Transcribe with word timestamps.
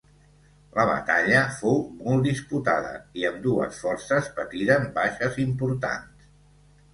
La 0.77 0.85
batalla 0.91 1.41
fou 1.57 1.75
molt 2.07 2.25
disputada 2.27 2.95
i 3.19 3.27
ambdues 3.31 3.77
forces 3.85 4.31
patiren 4.41 4.89
baixes 4.97 5.39
importants. 5.45 6.27